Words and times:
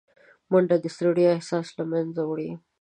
منډه 0.51 0.77
د 0.83 0.85
ستړیا 0.95 1.29
احساس 1.33 1.67
له 1.77 1.83
منځه 1.91 2.21
وړي 2.25 2.51